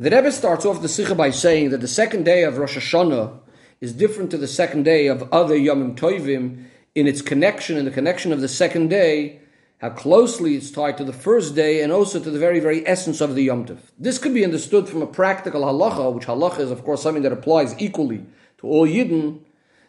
The 0.00 0.08
Rebbe 0.08 0.32
starts 0.32 0.64
off 0.64 0.80
the 0.80 0.88
Sikha 0.88 1.14
by 1.14 1.28
saying 1.28 1.68
that 1.70 1.82
the 1.82 1.86
second 1.86 2.24
day 2.24 2.44
of 2.44 2.56
Rosh 2.56 2.78
Hashanah 2.78 3.38
is 3.82 3.92
different 3.92 4.30
to 4.30 4.38
the 4.38 4.48
second 4.48 4.84
day 4.84 5.08
of 5.08 5.30
other 5.30 5.54
Yomim 5.54 5.94
Tovim 5.94 6.64
in 6.94 7.06
its 7.06 7.20
connection, 7.20 7.76
in 7.76 7.84
the 7.84 7.90
connection 7.90 8.32
of 8.32 8.40
the 8.40 8.48
second 8.48 8.88
day, 8.88 9.42
how 9.76 9.90
closely 9.90 10.56
it's 10.56 10.70
tied 10.70 10.96
to 10.96 11.04
the 11.04 11.12
first 11.12 11.54
day 11.54 11.82
and 11.82 11.92
also 11.92 12.18
to 12.18 12.30
the 12.30 12.38
very, 12.38 12.60
very 12.60 12.82
essence 12.88 13.20
of 13.20 13.34
the 13.34 13.42
Yom 13.42 13.66
Tov. 13.66 13.76
This 13.98 14.16
could 14.16 14.32
be 14.32 14.42
understood 14.42 14.88
from 14.88 15.02
a 15.02 15.06
practical 15.06 15.64
halacha, 15.64 16.14
which 16.14 16.24
halacha 16.24 16.60
is, 16.60 16.70
of 16.70 16.82
course, 16.82 17.02
something 17.02 17.22
that 17.24 17.32
applies 17.32 17.78
equally 17.78 18.24
to 18.56 18.68
all 18.68 18.86
Yidden, 18.88 19.40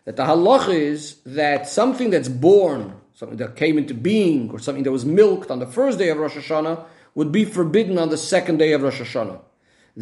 that 0.04 0.18
the 0.18 0.26
halacha 0.26 0.74
is 0.74 1.22
that 1.26 1.70
something 1.70 2.10
that's 2.10 2.28
born, 2.28 2.96
something 3.14 3.38
that 3.38 3.56
came 3.56 3.78
into 3.78 3.94
being, 3.94 4.52
or 4.52 4.60
something 4.60 4.84
that 4.84 4.92
was 4.92 5.06
milked 5.06 5.50
on 5.50 5.60
the 5.60 5.66
first 5.66 5.98
day 5.98 6.10
of 6.10 6.18
Rosh 6.18 6.36
Hashanah, 6.36 6.84
would 7.16 7.32
be 7.32 7.46
forbidden 7.46 7.98
on 7.98 8.10
the 8.10 8.18
second 8.18 8.58
day 8.58 8.74
of 8.74 8.82
Rosh 8.82 9.00
Hashanah. 9.00 9.40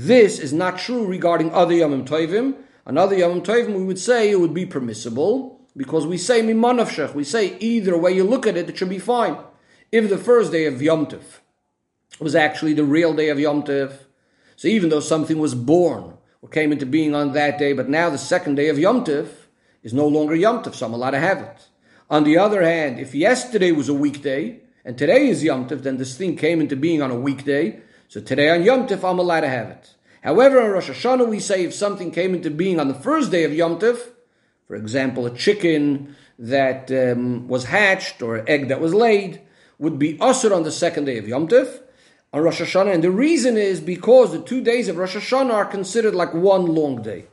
This 0.01 0.39
is 0.39 0.53
not 0.53 0.79
true 0.79 1.05
regarding 1.05 1.51
other 1.51 1.73
Yomim 1.73 2.07
Tovim. 2.07 2.55
Another 2.85 3.17
Yomim 3.17 3.43
Tovim, 3.43 3.75
we 3.75 3.83
would 3.83 3.99
say 3.99 4.31
it 4.31 4.39
would 4.39 4.53
be 4.53 4.65
permissible, 4.65 5.59
because 5.75 6.07
we 6.07 6.17
say 6.17 6.41
Mimanavshech, 6.41 7.13
we 7.13 7.25
say 7.25 7.57
either 7.59 7.97
way 7.97 8.13
you 8.13 8.23
look 8.23 8.47
at 8.47 8.55
it, 8.55 8.69
it 8.69 8.77
should 8.77 8.87
be 8.87 8.97
fine. 8.97 9.35
If 9.91 10.07
the 10.07 10.17
first 10.17 10.53
day 10.53 10.67
of 10.67 10.81
Yom 10.81 11.07
Tov 11.07 11.41
was 12.17 12.33
actually 12.33 12.71
the 12.71 12.85
real 12.85 13.13
day 13.13 13.27
of 13.27 13.41
Yom 13.41 13.63
Tov, 13.63 13.91
so 14.55 14.69
even 14.69 14.89
though 14.89 15.01
something 15.01 15.37
was 15.37 15.53
born 15.53 16.13
or 16.41 16.47
came 16.47 16.71
into 16.71 16.85
being 16.85 17.13
on 17.13 17.33
that 17.33 17.59
day, 17.59 17.73
but 17.73 17.89
now 17.89 18.09
the 18.09 18.17
second 18.17 18.55
day 18.55 18.69
of 18.69 18.79
Yom 18.79 19.03
Tov 19.03 19.27
is 19.83 19.93
no 19.93 20.07
longer 20.07 20.33
Yom 20.33 20.63
Tov, 20.63 20.75
so 20.75 20.85
I'm 20.85 20.93
allowed 20.93 21.11
to 21.11 21.19
have 21.19 21.41
it. 21.41 21.67
On 22.09 22.23
the 22.23 22.37
other 22.37 22.63
hand, 22.63 23.01
if 23.01 23.13
yesterday 23.13 23.73
was 23.73 23.89
a 23.89 23.93
weekday 23.93 24.61
and 24.85 24.97
today 24.97 25.27
is 25.27 25.43
Yom 25.43 25.67
Tov, 25.67 25.83
then 25.83 25.97
this 25.97 26.17
thing 26.17 26.37
came 26.37 26.61
into 26.61 26.77
being 26.77 27.01
on 27.01 27.11
a 27.11 27.19
weekday, 27.19 27.81
so 28.09 28.19
today 28.19 28.49
on 28.49 28.63
Yom 28.63 28.87
Tov 28.87 29.07
I'm 29.07 29.19
allowed 29.19 29.41
to 29.41 29.49
have 29.49 29.69
it. 29.69 29.93
However, 30.23 30.59
on 30.59 30.71
Rosh 30.71 30.89
Hashanah 30.89 31.29
we 31.29 31.39
say 31.39 31.63
if 31.63 31.75
something 31.75 32.09
came 32.09 32.33
into 32.33 32.49
being 32.49 32.79
on 32.79 32.87
the 32.87 32.95
first 32.95 33.29
day 33.29 33.43
of 33.43 33.53
Yom 33.53 33.77
Tov, 33.77 33.99
for 34.65 34.75
example, 34.75 35.27
a 35.27 35.35
chicken 35.35 36.15
that 36.39 36.91
um, 36.91 37.47
was 37.47 37.65
hatched 37.65 38.23
or 38.23 38.37
an 38.37 38.49
egg 38.49 38.67
that 38.69 38.81
was 38.81 38.95
laid, 38.95 39.41
would 39.77 39.99
be 39.99 40.17
usher 40.19 40.51
on 40.51 40.63
the 40.63 40.71
second 40.71 41.05
day 41.05 41.19
of 41.19 41.27
Yom 41.27 41.47
Tov, 41.47 41.81
on 42.33 42.41
Rosh 42.41 42.61
Hashanah, 42.61 42.95
and 42.95 43.03
the 43.03 43.11
reason 43.11 43.57
is 43.57 43.79
because 43.79 44.31
the 44.31 44.41
two 44.41 44.61
days 44.61 44.87
of 44.87 44.97
Rosh 44.97 45.15
Hashanah 45.15 45.53
are 45.53 45.65
considered 45.65 46.15
like 46.15 46.33
one 46.33 46.65
long 46.65 47.03
day. 47.03 47.27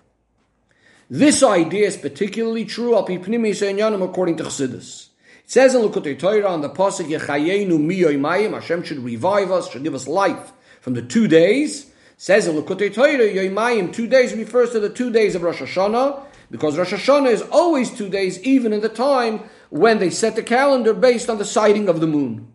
This 1.08 1.42
idea 1.42 1.86
is 1.86 1.96
particularly 1.96 2.66
true 2.66 2.94
al 2.94 3.04
according 3.04 4.36
to 4.36 4.44
Chassidus. 4.44 5.08
It 5.42 5.50
says 5.50 5.74
in 5.74 5.80
Likutei 5.80 6.18
Torah 6.18 6.48
on 6.48 6.60
the 6.60 6.68
pasuk 6.68 7.08
Yechayenu 7.08 7.78
miyoymayim 7.78 8.52
Hashem 8.52 8.82
should 8.82 8.98
revive 8.98 9.50
us, 9.50 9.70
should 9.70 9.82
give 9.82 9.94
us 9.94 10.06
life 10.06 10.52
from 10.86 10.94
the 10.94 11.02
two 11.02 11.26
days. 11.26 11.90
Says 12.16 12.46
in 12.46 12.54
Likutei 12.54 12.94
Torah 12.94 13.18
Yoymayim 13.18 13.92
two 13.92 14.06
days 14.06 14.32
refers 14.32 14.70
to 14.70 14.78
the 14.78 14.88
two 14.88 15.10
days 15.10 15.34
of 15.34 15.42
Rosh 15.42 15.60
Hashanah 15.60 16.22
because 16.48 16.78
Rosh 16.78 16.92
Hashanah 16.92 17.28
is 17.28 17.42
always 17.42 17.90
two 17.90 18.08
days, 18.08 18.40
even 18.44 18.72
in 18.72 18.82
the 18.82 18.88
time 18.88 19.40
when 19.70 19.98
they 19.98 20.10
set 20.10 20.36
the 20.36 20.44
calendar 20.44 20.94
based 20.94 21.28
on 21.28 21.38
the 21.38 21.44
sighting 21.44 21.88
of 21.88 21.98
the 21.98 22.06
moon. 22.06 22.52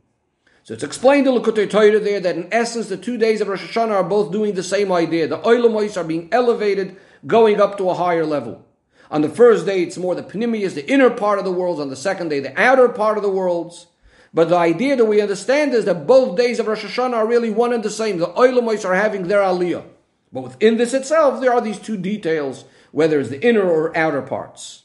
So 0.63 0.73
it's 0.73 0.81
explained 0.81 1.27
in 1.27 1.33
Likutei 1.33 1.69
Torah 1.69 1.99
there 1.99 2.21
that 2.21 2.37
in 2.37 2.47
essence 2.53 2.87
the 2.87 2.95
two 2.95 3.17
days 3.17 3.41
of 3.41 3.49
Rosh 3.49 3.69
Hashanah 3.69 3.91
are 3.91 4.03
both 4.05 4.31
doing 4.31 4.53
the 4.53 4.63
same 4.63 4.93
idea. 4.93 5.27
The 5.27 5.39
Oilamois 5.39 5.97
are 5.97 6.05
being 6.05 6.29
elevated, 6.31 6.95
going 7.27 7.59
up 7.59 7.77
to 7.79 7.89
a 7.89 7.95
higher 7.95 8.25
level. 8.25 8.65
On 9.11 9.21
the 9.21 9.27
first 9.27 9.65
day, 9.65 9.83
it's 9.83 9.97
more 9.97 10.15
the 10.15 10.23
Pnimius, 10.23 10.73
the 10.73 10.89
inner 10.89 11.09
part 11.09 11.37
of 11.37 11.43
the 11.43 11.51
worlds. 11.51 11.81
On 11.81 11.89
the 11.89 11.97
second 11.97 12.29
day, 12.29 12.39
the 12.39 12.57
outer 12.57 12.87
part 12.87 13.17
of 13.17 13.23
the 13.23 13.29
worlds. 13.29 13.87
But 14.33 14.49
the 14.49 14.57
idea 14.57 14.95
that 14.95 15.05
we 15.05 15.21
understand 15.21 15.73
is 15.73 15.85
that 15.85 16.07
both 16.07 16.37
days 16.37 16.59
of 16.59 16.67
Rosh 16.67 16.85
Hashanah 16.85 17.13
are 17.13 17.27
really 17.27 17.49
one 17.49 17.73
and 17.73 17.83
the 17.83 17.89
same. 17.89 18.17
The 18.17 18.27
Oilamois 18.27 18.85
are 18.85 18.95
having 18.95 19.27
their 19.27 19.41
Aliyah. 19.41 19.83
But 20.31 20.43
within 20.43 20.77
this 20.77 20.93
itself, 20.93 21.41
there 21.41 21.51
are 21.51 21.59
these 21.59 21.79
two 21.79 21.97
details, 21.97 22.63
whether 22.91 23.19
it's 23.19 23.29
the 23.29 23.45
inner 23.45 23.69
or 23.69 23.95
outer 23.97 24.21
parts. 24.21 24.83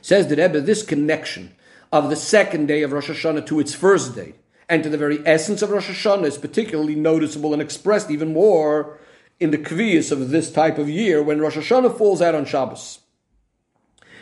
Says 0.00 0.28
the 0.28 0.36
Rebbe, 0.36 0.60
this 0.60 0.84
connection 0.84 1.54
of 1.92 2.08
the 2.08 2.16
second 2.16 2.66
day 2.66 2.82
of 2.82 2.92
Rosh 2.92 3.10
Hashanah 3.10 3.46
to 3.46 3.58
its 3.58 3.74
first 3.74 4.14
day 4.14 4.34
and 4.68 4.84
to 4.84 4.88
the 4.88 4.96
very 4.96 5.20
essence 5.26 5.62
of 5.62 5.70
Rosh 5.70 5.90
Hashanah 5.90 6.26
is 6.26 6.38
particularly 6.38 6.94
noticeable 6.94 7.52
and 7.52 7.60
expressed 7.60 8.10
even 8.10 8.32
more 8.32 8.98
in 9.40 9.50
the 9.50 9.58
kviyas 9.58 10.12
of 10.12 10.30
this 10.30 10.52
type 10.52 10.78
of 10.78 10.88
year 10.88 11.22
when 11.22 11.40
Rosh 11.40 11.56
Hashanah 11.56 11.98
falls 11.98 12.22
out 12.22 12.36
on 12.36 12.44
Shabbos. 12.44 13.00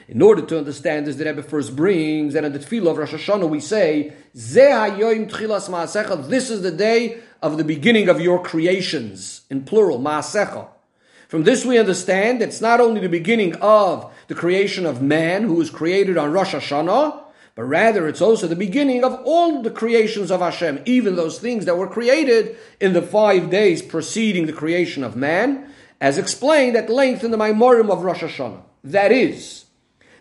In 0.08 0.22
order 0.22 0.40
to 0.40 0.58
understand 0.58 1.06
this, 1.06 1.16
the 1.16 1.26
Rebbe 1.26 1.42
first 1.42 1.76
brings 1.76 2.32
that 2.32 2.42
in 2.42 2.54
the 2.54 2.58
tefillah 2.58 2.92
of 2.92 2.96
Rosh 2.96 3.12
Hashanah 3.12 3.46
we 3.46 3.60
say, 3.60 4.14
This 4.32 4.56
is 6.50 6.62
the 6.62 6.70
day 6.70 7.18
of 7.42 7.58
the 7.58 7.64
beginning 7.64 8.08
of 8.08 8.18
your 8.18 8.42
creations, 8.42 9.42
in 9.50 9.64
plural, 9.64 9.98
Ma'asecha. 9.98 10.68
From 11.28 11.44
this 11.44 11.66
we 11.66 11.76
understand 11.76 12.40
that 12.40 12.48
it's 12.48 12.62
not 12.62 12.80
only 12.80 13.02
the 13.02 13.08
beginning 13.10 13.54
of 13.56 14.10
the 14.28 14.34
creation 14.34 14.86
of 14.86 15.02
man 15.02 15.42
who 15.42 15.52
was 15.52 15.68
created 15.68 16.16
on 16.16 16.32
Rosh 16.32 16.54
Hashanah, 16.54 17.24
but 17.54 17.64
rather 17.64 18.08
it's 18.08 18.22
also 18.22 18.46
the 18.46 18.56
beginning 18.56 19.04
of 19.04 19.20
all 19.26 19.60
the 19.60 19.70
creations 19.70 20.30
of 20.30 20.40
Hashem, 20.40 20.80
even 20.86 21.16
those 21.16 21.38
things 21.38 21.66
that 21.66 21.76
were 21.76 21.86
created 21.86 22.56
in 22.80 22.94
the 22.94 23.02
five 23.02 23.50
days 23.50 23.82
preceding 23.82 24.46
the 24.46 24.54
creation 24.54 25.04
of 25.04 25.16
man, 25.16 25.70
as 26.00 26.16
explained 26.16 26.76
at 26.76 26.88
length 26.88 27.24
in 27.24 27.30
the 27.30 27.36
Maimorim 27.36 27.90
of 27.90 28.04
Rosh 28.04 28.22
Hashanah. 28.22 28.62
That 28.84 29.12
is, 29.12 29.66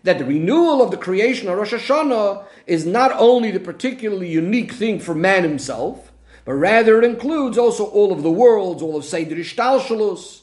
that 0.02 0.18
the 0.18 0.24
renewal 0.24 0.82
of 0.82 0.90
the 0.90 0.96
creation 0.96 1.48
of 1.48 1.58
Rosh 1.58 1.74
Hashanah 1.74 2.44
is 2.66 2.86
not 2.86 3.12
only 3.18 3.50
the 3.50 3.60
particularly 3.60 4.28
unique 4.28 4.72
thing 4.72 5.00
for 5.00 5.14
man 5.14 5.42
himself, 5.42 6.12
but 6.44 6.54
rather 6.54 6.98
it 6.98 7.04
includes 7.04 7.58
also 7.58 7.84
all 7.84 8.12
of 8.12 8.22
the 8.22 8.30
worlds, 8.30 8.82
all 8.82 8.96
of 8.96 9.04
Seder 9.04 9.36
Ishtalshalus, 9.36 10.42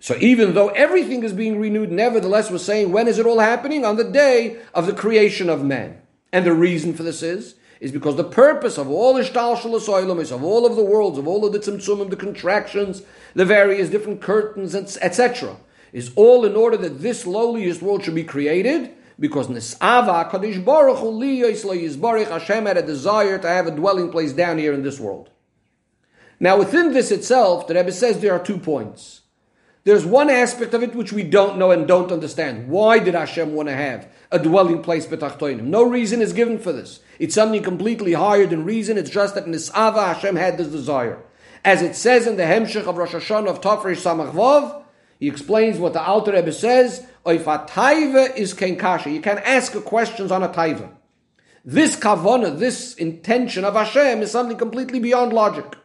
so 0.00 0.16
even 0.18 0.54
though 0.54 0.68
everything 0.68 1.22
is 1.22 1.34
being 1.34 1.60
renewed, 1.60 1.92
nevertheless 1.92 2.50
we're 2.50 2.58
saying 2.58 2.90
when 2.90 3.06
is 3.06 3.18
it 3.18 3.26
all 3.26 3.38
happening? 3.38 3.84
On 3.84 3.96
the 3.96 4.04
day 4.04 4.58
of 4.74 4.86
the 4.86 4.94
creation 4.94 5.50
of 5.50 5.62
man. 5.62 6.00
And 6.32 6.46
the 6.46 6.54
reason 6.54 6.94
for 6.94 7.02
this 7.02 7.22
is, 7.22 7.56
is 7.80 7.92
because 7.92 8.16
the 8.16 8.24
purpose 8.24 8.78
of 8.78 8.88
all 8.88 9.14
Ishtal 9.14 10.20
is 10.20 10.32
of 10.32 10.42
all 10.42 10.66
of 10.66 10.76
the 10.76 10.84
worlds, 10.84 11.18
of 11.18 11.28
all 11.28 11.44
of 11.44 11.52
the 11.52 11.58
tzimtzumim, 11.58 12.10
the 12.10 12.16
contractions, 12.16 13.02
the 13.34 13.44
various 13.44 13.90
different 13.90 14.22
curtains, 14.22 14.74
etc., 14.74 15.56
is 15.92 16.12
all 16.16 16.44
in 16.44 16.56
order 16.56 16.76
that 16.76 17.00
this 17.00 17.26
lowliest 17.26 17.82
world 17.82 18.04
should 18.04 18.14
be 18.14 18.24
created, 18.24 18.90
because 19.18 19.48
Nisava 19.48 20.30
Kadosh 20.30 20.64
Baruch 20.64 20.98
Hu 20.98 21.20
Hashem 22.24 22.66
had 22.66 22.78
a 22.78 22.82
desire 22.82 23.38
to 23.38 23.48
have 23.48 23.66
a 23.66 23.70
dwelling 23.70 24.10
place 24.10 24.32
down 24.32 24.58
here 24.58 24.72
in 24.72 24.82
this 24.82 24.98
world. 24.98 25.28
Now 26.40 26.58
within 26.58 26.94
this 26.94 27.10
itself, 27.10 27.66
the 27.66 27.74
Rebbe 27.74 27.92
says 27.92 28.20
there 28.20 28.32
are 28.32 28.42
two 28.42 28.56
points. 28.56 29.20
There's 29.84 30.06
one 30.06 30.30
aspect 30.30 30.74
of 30.74 30.82
it 30.82 30.94
which 30.94 31.12
we 31.12 31.22
don't 31.22 31.58
know 31.58 31.70
and 31.70 31.86
don't 31.86 32.12
understand. 32.12 32.68
Why 32.68 32.98
did 32.98 33.14
Hashem 33.14 33.54
want 33.54 33.68
to 33.68 33.74
have 33.74 34.08
a 34.30 34.38
dwelling 34.38 34.82
place 34.82 35.06
betachtoinim? 35.06 35.64
No 35.64 35.82
reason 35.82 36.20
is 36.22 36.32
given 36.32 36.58
for 36.58 36.72
this. 36.72 37.00
It's 37.18 37.34
something 37.34 37.62
completely 37.62 38.12
higher 38.12 38.46
than 38.46 38.64
reason. 38.64 38.98
It's 38.98 39.10
just 39.10 39.34
that 39.34 39.46
Nisava 39.46 40.14
Hashem 40.14 40.36
had 40.36 40.58
this 40.58 40.68
desire. 40.68 41.22
As 41.64 41.82
it 41.82 41.94
says 41.94 42.26
in 42.26 42.36
the 42.36 42.44
Hemshech 42.44 42.86
of 42.86 42.96
Rosh 42.96 43.12
Hashanah 43.12 43.48
of 43.48 43.60
Tafresh 43.60 44.02
Samach 44.02 44.32
he 45.20 45.28
explains 45.28 45.78
what 45.78 45.92
the 45.92 46.02
Alter 46.02 46.32
Rebbe 46.32 46.50
says, 46.50 47.06
if 47.26 47.46
a 47.46 47.58
taiva 47.58 48.34
is 48.34 48.54
kenkasha, 48.54 49.12
you 49.12 49.20
can 49.20 49.38
ask 49.38 49.72
questions 49.84 50.32
on 50.32 50.42
a 50.42 50.48
taiva. 50.48 50.90
This 51.62 51.94
kavana, 51.94 52.58
this 52.58 52.94
intention 52.94 53.66
of 53.66 53.74
Hashem 53.74 54.22
is 54.22 54.30
something 54.30 54.56
completely 54.56 54.98
beyond 54.98 55.34
logic. 55.34 55.76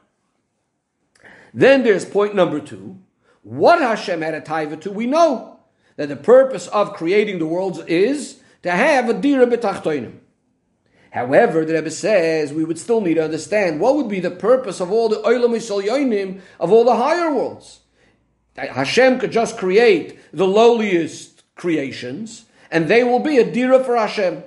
Then 1.53 1.84
there's 1.84 2.06
point 2.06 2.34
number 2.34 2.62
two, 2.62 2.97
what 3.44 3.81
Hashem 3.81 4.22
had 4.22 4.34
a 4.34 4.41
taiva 4.41 4.79
to, 4.81 4.91
we 4.91 5.06
know 5.06 5.59
that 5.97 6.07
the 6.07 6.16
purpose 6.16 6.68
of 6.68 6.94
creating 6.94 7.40
the 7.40 7.45
worlds 7.45 7.79
is 7.79 8.40
to 8.63 8.72
have 8.72 9.09
a 9.09 9.13
dira 9.13 9.45
betachtoinim. 9.45 10.19
However, 11.12 11.66
the 11.66 11.74
Rebbe 11.74 11.91
says 11.91 12.53
we 12.53 12.63
would 12.63 12.79
still 12.79 13.01
need 13.01 13.16
to 13.16 13.24
understand 13.24 13.81
what 13.81 13.95
would 13.95 14.09
be 14.09 14.22
the 14.22 14.31
purpose 14.31 14.79
of 14.79 14.91
all 14.91 15.09
the 15.09 15.18
oilam 15.18 16.41
of 16.59 16.72
all 16.72 16.85
the 16.85 16.95
higher 16.95 17.33
worlds. 17.33 17.81
Hashem 18.56 19.19
could 19.19 19.31
just 19.31 19.57
create 19.57 20.18
the 20.31 20.48
lowliest 20.48 21.44
creations, 21.56 22.46
and 22.72 22.88
they 22.88 23.04
will 23.04 23.19
be 23.19 23.38
a 23.38 23.50
dira 23.50 23.84
for 23.84 23.98
Hashem. 23.98 24.44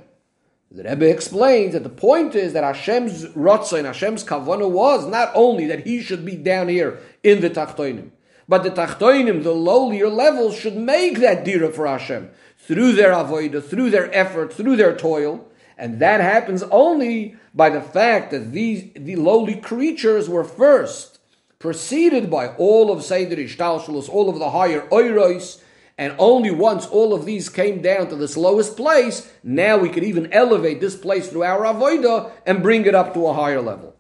The 0.71 0.85
Rebbe 0.85 1.09
explains 1.09 1.73
that 1.73 1.83
the 1.83 1.89
point 1.89 2.35
is 2.35 2.53
that 2.53 2.65
Hashem's 2.65 3.25
rotzah 3.29 3.79
and 3.79 3.87
Hashem's 3.87 4.25
kavanah 4.25 4.71
was 4.71 5.07
not 5.07 5.31
only 5.35 5.67
that 5.67 5.87
he 5.87 6.03
should 6.03 6.27
be 6.27 6.37
down 6.37 6.69
here 6.69 6.99
in 7.23 7.41
the 7.41 7.49
tachtoinim, 7.49 8.11
but 8.47 8.63
the 8.63 8.71
tachtoinim, 8.71 9.43
the 9.43 9.55
lowlier 9.55 10.15
levels, 10.15 10.57
should 10.57 10.77
make 10.77 11.19
that 11.19 11.45
dira 11.45 11.73
for 11.73 11.87
Hashem 11.87 12.31
through 12.59 12.93
their 12.93 13.13
avodah, 13.13 13.65
through 13.65 13.91
their 13.91 14.15
effort, 14.15 14.53
through 14.53 14.77
their 14.77 14.95
toil. 14.95 15.49
And 15.79 16.01
that 16.01 16.21
happens 16.21 16.63
only 16.65 17.37
by 17.55 17.71
the 17.71 17.81
fact 17.81 18.31
that 18.33 18.53
these 18.53 18.91
the 18.95 19.17
lowly 19.17 19.55
creatures 19.55 20.29
were 20.29 20.45
first 20.45 21.18
preceded 21.59 22.31
by 22.31 22.49
all 22.55 22.93
of 22.93 23.03
Seder 23.03 23.37
Ishtalshalos, 23.37 24.09
all 24.09 24.29
of 24.29 24.39
the 24.39 24.51
higher 24.51 24.83
oiros, 24.89 25.61
and 25.97 26.15
only 26.19 26.53
once 26.53 26.87
all 26.87 27.13
of 27.13 27.25
these 27.25 27.49
came 27.49 27.83
down 27.83 28.09
to 28.09 28.17
this 28.17 28.37
lowest 28.37 28.77
place, 28.77 29.29
now 29.43 29.77
we 29.77 29.89
could 29.89 30.05
even 30.05 30.33
elevate 30.33 30.81
this 30.81 30.97
place 30.97 31.29
through 31.29 31.43
our 31.43 31.65
avodah 31.65 32.31
and 32.47 32.63
bring 32.63 32.87
it 32.87 32.95
up 32.95 33.13
to 33.15 33.27
a 33.27 33.35
higher 33.35 33.61
level. 33.61 33.97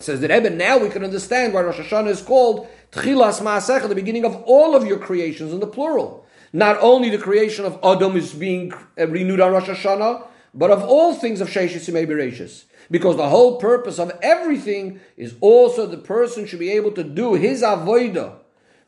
Says 0.00 0.20
the 0.20 0.26
Rebbe, 0.26 0.50
now 0.50 0.78
we 0.78 0.88
can 0.88 1.04
understand 1.04 1.54
why 1.54 1.62
Rosh 1.62 1.78
Hashanah 1.78 2.08
is 2.08 2.20
called 2.20 2.66
Tchilas 2.90 3.40
Ma'asecha, 3.40 3.88
the 3.88 3.94
beginning 3.94 4.24
of 4.24 4.34
all 4.42 4.74
of 4.74 4.84
your 4.84 4.98
creations 4.98 5.52
in 5.52 5.60
the 5.60 5.68
plural. 5.68 6.26
Not 6.52 6.78
only 6.80 7.10
the 7.10 7.18
creation 7.18 7.64
of 7.64 7.78
Adam 7.84 8.16
is 8.16 8.32
being 8.32 8.72
renewed 8.96 9.40
on 9.40 9.52
Rosh 9.52 9.68
Hashanah, 9.68 10.26
but 10.54 10.70
of 10.70 10.84
all 10.84 11.14
things 11.14 11.40
of 11.40 11.48
Sheishis 11.48 11.92
may 11.92 12.04
be 12.04 12.14
Bereshis. 12.14 12.64
Because 12.90 13.16
the 13.16 13.28
whole 13.28 13.56
purpose 13.56 13.98
of 13.98 14.16
everything 14.22 15.00
is 15.16 15.34
also 15.40 15.86
the 15.86 15.96
person 15.96 16.46
should 16.46 16.58
be 16.58 16.70
able 16.70 16.92
to 16.92 17.02
do 17.02 17.34
his 17.34 17.62
avodah 17.62 18.36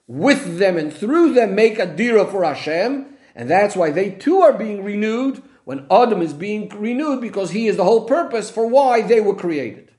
with 0.07 0.59
them 0.59 0.77
and 0.77 0.93
through 0.93 1.33
them 1.33 1.55
make 1.55 1.79
a 1.79 1.87
dira 1.87 2.27
for 2.27 2.45
Hashem, 2.45 3.07
and 3.35 3.51
that's 3.51 3.75
why 3.75 3.91
they 3.91 4.11
too 4.11 4.41
are 4.41 4.53
being 4.53 4.85
renewed 4.85 5.43
when 5.65 5.87
Adam 5.91 6.23
is 6.23 6.33
being 6.33 6.69
renewed 6.69 7.21
because 7.21 7.51
he 7.51 7.67
is 7.67 7.77
the 7.77 7.85
whole 7.85 8.05
purpose 8.05 8.51
for 8.51 8.67
why 8.67 9.03
they 9.03 9.21
were 9.21 9.35
created. 9.35 9.91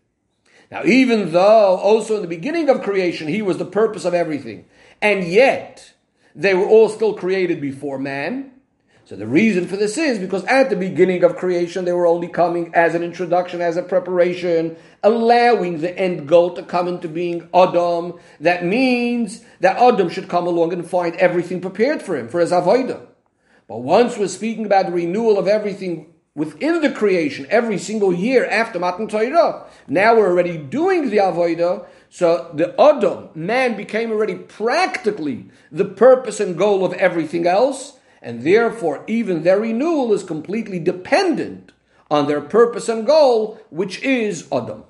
Now, 0.72 0.84
even 0.86 1.32
though 1.32 1.78
also 1.78 2.16
in 2.16 2.22
the 2.22 2.28
beginning 2.28 2.70
of 2.70 2.84
creation 2.84 3.28
he 3.28 3.42
was 3.42 3.58
the 3.58 3.66
purpose 3.66 4.06
of 4.06 4.14
everything, 4.14 4.66
and 5.02 5.26
yet 5.26 5.94
they 6.36 6.54
were 6.54 6.68
all 6.68 6.88
still 6.88 7.14
created 7.14 7.60
before 7.60 8.00
man, 8.00 8.52
so 9.08 9.16
the 9.16 9.26
reason 9.26 9.68
for 9.68 9.78
this 9.78 9.98
is 9.98 10.20
because 10.20 10.44
at 10.48 10.70
the 10.70 10.76
beginning 10.76 11.24
of 11.24 11.38
creation, 11.38 11.86
they 11.86 11.94
were 11.94 12.06
only 12.06 12.28
coming 12.28 12.76
as 12.76 12.94
an 12.94 13.04
introduction, 13.04 13.62
as 13.62 13.78
a 13.78 13.82
preparation, 13.82 14.76
allowing 15.02 15.80
the 15.80 15.98
end 15.98 16.28
goal 16.28 16.54
to 16.56 16.62
come 16.62 16.90
into 16.90 17.08
being 17.08 17.48
Adam. 17.54 18.20
That 18.42 18.66
means 18.66 19.46
that 19.62 19.78
Adam 19.78 20.10
should 20.10 20.28
come 20.28 20.46
along 20.46 20.74
and 20.74 20.86
find 20.86 21.16
everything 21.16 21.62
prepared 21.62 22.02
for 22.02 22.18
him, 22.18 22.28
for 22.28 22.42
his 22.42 22.52
avodah. 22.52 23.08
But 23.70 23.78
once 23.78 24.18
we're 24.18 24.28
speaking 24.28 24.66
about 24.66 24.88
the 24.88 24.92
renewal 24.92 25.40
of 25.40 25.48
everything 25.48 26.14
within 26.36 26.82
the 26.82 26.92
creation 26.92 27.48
every 27.50 27.78
single 27.78 28.14
year 28.14 28.46
after 28.46 28.78
Matan 28.78 29.08
Torah, 29.08 29.68
now 29.88 30.18
we're 30.18 30.30
already 30.30 30.58
doing 30.58 31.12
the 31.12 31.18
avodah. 31.20 31.86
So 32.10 32.52
the 32.54 32.76
Adam, 32.78 33.30
man, 33.34 33.78
became 33.78 34.12
already 34.12 34.36
practically 34.36 35.50
the 35.72 35.86
purpose 35.86 36.42
and 36.42 36.58
goal 36.58 36.84
of 36.84 36.92
everything 36.96 37.48
else 37.48 37.97
and 38.28 38.44
therefore 38.44 39.06
even 39.08 39.44
their 39.44 39.62
renewal 39.62 40.12
is 40.12 40.22
completely 40.22 40.80
dependent 40.80 41.72
on 42.12 42.28
their 42.28 42.42
purpose 42.42 42.90
and 42.90 43.08
goal, 43.08 43.58
which 43.70 44.02
is 44.02 44.46
Adam. 44.52 44.84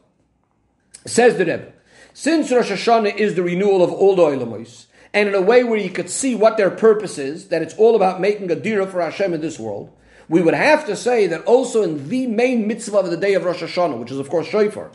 Says 1.06 1.38
the 1.38 1.46
Rebbe, 1.46 1.72
since 2.16 2.52
Rosh 2.52 2.72
Hashanah 2.72 3.16
is 3.16 3.36
the 3.36 3.44
renewal 3.44 3.84
of 3.84 3.92
all 3.92 4.16
the 4.16 4.24
Olamos, 4.24 4.88
and 5.14 5.30
in 5.30 5.36
a 5.36 5.42
way 5.42 5.64
where 5.64 5.78
you 5.78 5.92
could 5.92 6.10
see 6.10 6.34
what 6.34 6.58
their 6.58 6.72
purpose 6.72 7.20
is, 7.20 7.50
that 7.50 7.62
it's 7.62 7.76
all 7.76 7.96
about 7.96 8.20
making 8.20 8.50
a 8.50 8.56
dira 8.56 8.88
for 8.88 9.02
Hashem 9.02 9.36
in 9.36 9.42
this 9.42 9.60
world, 9.60 9.96
we 10.28 10.42
would 10.42 10.56
have 10.56 10.88
to 10.88 10.96
say 10.96 11.28
that 11.28 11.46
also 11.46 11.84
in 11.84 12.10
the 12.10 12.26
main 12.26 12.68
mitzvah 12.68 12.98
of 12.98 13.12
the 13.12 13.18
day 13.18 13.36
of 13.36 13.46
Rosh 13.46 13.62
Hashanah, 13.62 14.00
which 14.00 14.10
is 14.10 14.18
of 14.18 14.32
course 14.32 14.48
Shofar, 14.48 14.90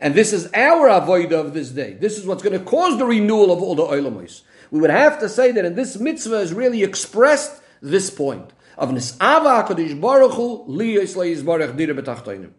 and 0.00 0.14
this 0.14 0.32
is 0.32 0.48
our 0.54 0.88
avodah 0.88 1.40
of 1.40 1.54
this 1.54 1.70
day. 1.70 1.94
This 1.94 2.18
is 2.18 2.24
what's 2.24 2.42
going 2.44 2.56
to 2.56 2.64
cause 2.64 2.98
the 2.98 3.04
renewal 3.04 3.50
of 3.50 3.60
all 3.60 3.74
the 3.74 3.82
Olamos 3.82 4.42
we 4.74 4.80
would 4.80 4.90
have 4.90 5.20
to 5.20 5.28
say 5.28 5.52
that 5.52 5.64
in 5.64 5.76
this 5.76 5.98
mitzvah 5.98 6.40
is 6.40 6.52
really 6.52 6.82
expressed 6.82 7.62
this 7.84 8.10
point 8.10 8.52
of 8.76 8.90
Nis'ava 8.90 9.66
HaKadosh 9.66 10.00
Baruch 10.00 10.32
Hu 10.32 10.64
Li 10.66 10.96
Liyos 10.96 11.14
Le'yizbarech 11.14 11.76
Dira 11.76 11.94
B'tachtoinim. 11.94 12.50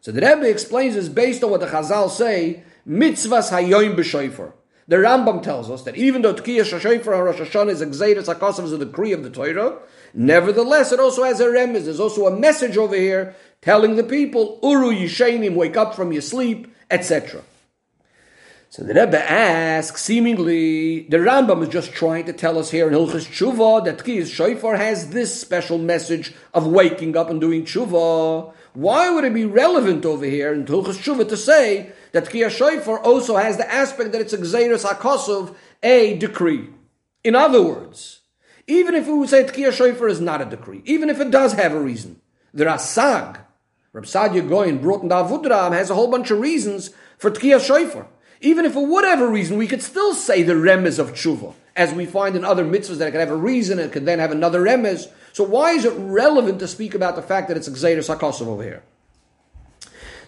So 0.00 0.12
the 0.12 0.20
Rebbe 0.20 0.48
explains 0.48 0.94
this 0.94 1.08
based 1.08 1.42
on 1.42 1.50
what 1.50 1.60
the 1.60 1.66
Chazal 1.66 2.10
say, 2.10 2.64
mitzvahs 2.86 3.50
hayoim 3.50 3.96
b'shoifer. 3.96 4.52
The 4.88 4.96
Rambam 4.96 5.42
tells 5.42 5.68
us 5.70 5.82
that 5.82 5.96
even 5.96 6.22
though 6.22 6.34
Tkiyah 6.34 6.62
Shashayfer 6.62 7.16
on 7.16 7.24
Rosh 7.24 7.40
Hashanah 7.40 7.70
is 7.70 7.82
Gzeiras 7.82 8.32
HaKosav 8.32 8.64
is 8.64 8.72
a 8.72 8.78
decree 8.78 9.12
of 9.12 9.24
the 9.24 9.30
Torah, 9.30 9.78
nevertheless 10.14 10.92
it 10.92 11.00
also 11.00 11.24
has 11.24 11.40
a 11.40 11.46
remez. 11.46 11.84
There's 11.84 11.98
also 11.98 12.26
a 12.26 12.36
message 12.36 12.76
over 12.76 12.94
here 12.94 13.34
telling 13.62 13.96
the 13.96 14.04
people, 14.04 14.60
Uru 14.62 14.92
Yishainim, 14.92 15.56
wake 15.56 15.76
up 15.76 15.96
from 15.96 16.12
your 16.12 16.22
sleep, 16.22 16.72
etc. 16.88 17.42
So 18.76 18.84
the 18.84 18.92
Rebbe 18.92 19.18
asks, 19.18 20.02
seemingly, 20.02 21.06
the 21.08 21.16
Rambam 21.16 21.62
is 21.62 21.70
just 21.70 21.94
trying 21.94 22.26
to 22.26 22.34
tell 22.34 22.58
us 22.58 22.70
here 22.70 22.86
in 22.86 22.92
Hilchas 22.92 23.26
Tshuva 23.26 23.82
that 23.86 23.96
Tkiyas 23.96 24.30
Shofar 24.30 24.76
has 24.76 25.08
this 25.08 25.40
special 25.40 25.78
message 25.78 26.34
of 26.52 26.66
waking 26.66 27.16
up 27.16 27.30
and 27.30 27.40
doing 27.40 27.64
Tshuva. 27.64 28.52
Why 28.74 29.08
would 29.08 29.24
it 29.24 29.32
be 29.32 29.46
relevant 29.46 30.04
over 30.04 30.26
here 30.26 30.52
in 30.52 30.66
Hilchas 30.66 30.98
Tshuva 31.02 31.26
to 31.26 31.38
say 31.38 31.90
that 32.12 32.26
Tkiyas 32.26 32.50
Shofar 32.50 32.98
also 32.98 33.36
has 33.36 33.56
the 33.56 33.66
aspect 33.72 34.12
that 34.12 34.20
it's 34.20 34.34
a 34.34 34.36
Gzeiras 34.36 34.84
HaKosov, 34.84 35.54
a 35.82 36.18
decree? 36.18 36.68
In 37.24 37.34
other 37.34 37.62
words, 37.62 38.20
even 38.66 38.94
if 38.94 39.06
we 39.06 39.14
would 39.14 39.30
say 39.30 39.44
Tkiyas 39.44 39.72
Shofar 39.72 40.08
is 40.08 40.20
not 40.20 40.42
a 40.42 40.44
decree, 40.44 40.82
even 40.84 41.08
if 41.08 41.18
it 41.18 41.30
does 41.30 41.54
have 41.54 41.72
a 41.72 41.80
reason, 41.80 42.20
the 42.52 42.66
Rasag, 42.66 43.38
Rab 43.94 44.04
Sadia 44.04 44.46
Goyen 44.46 44.82
brought 44.82 45.02
in 45.02 45.08
has 45.72 45.88
a 45.88 45.94
whole 45.94 46.10
bunch 46.10 46.30
of 46.30 46.40
reasons 46.40 46.90
for 47.16 47.30
Tkiyas 47.30 47.64
Shofar. 47.64 48.08
Even 48.40 48.64
if 48.64 48.74
for 48.74 48.86
whatever 48.86 49.28
reason, 49.28 49.56
we 49.56 49.66
could 49.66 49.82
still 49.82 50.14
say 50.14 50.42
the 50.42 50.52
remez 50.54 50.98
of 50.98 51.12
tshuva, 51.12 51.54
as 51.74 51.92
we 51.92 52.06
find 52.06 52.36
in 52.36 52.44
other 52.44 52.64
mitzvahs 52.64 52.98
that 52.98 53.08
it 53.08 53.10
could 53.12 53.20
have 53.20 53.30
a 53.30 53.36
reason 53.36 53.78
and 53.78 53.88
it 53.88 53.92
could 53.92 54.06
then 54.06 54.18
have 54.18 54.30
another 54.30 54.62
remez. 54.62 55.08
So 55.32 55.44
why 55.44 55.72
is 55.72 55.84
it 55.84 55.94
relevant 55.96 56.58
to 56.60 56.68
speak 56.68 56.94
about 56.94 57.16
the 57.16 57.22
fact 57.22 57.48
that 57.48 57.56
it's 57.56 57.68
a 57.68 57.70
hakosov 57.70 58.46
over 58.46 58.62
here? 58.62 58.82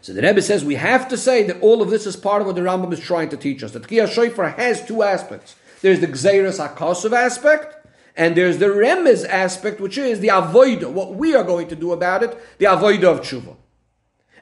So 0.00 0.12
the 0.12 0.22
Rebbe 0.22 0.40
says 0.40 0.64
we 0.64 0.76
have 0.76 1.08
to 1.08 1.16
say 1.16 1.42
that 1.44 1.60
all 1.60 1.82
of 1.82 1.90
this 1.90 2.06
is 2.06 2.16
part 2.16 2.40
of 2.40 2.46
what 2.46 2.56
the 2.56 2.62
Rambam 2.62 2.92
is 2.92 3.00
trying 3.00 3.28
to 3.30 3.36
teach 3.36 3.62
us. 3.62 3.72
That 3.72 3.82
Tkiyah 3.82 4.08
Shofar 4.08 4.50
has 4.50 4.84
two 4.84 5.02
aspects. 5.02 5.56
There's 5.82 6.00
the 6.00 6.06
gzeiras 6.06 6.58
hakosov 6.58 7.12
aspect, 7.12 7.86
and 8.16 8.36
there's 8.36 8.58
the 8.58 8.66
remez 8.66 9.28
aspect, 9.28 9.80
which 9.80 9.98
is 9.98 10.20
the 10.20 10.28
avoida, 10.28 10.90
what 10.90 11.14
we 11.14 11.34
are 11.34 11.44
going 11.44 11.68
to 11.68 11.76
do 11.76 11.92
about 11.92 12.22
it, 12.22 12.36
the 12.58 12.66
avoida 12.66 13.04
of 13.04 13.20
tshuva. 13.20 13.56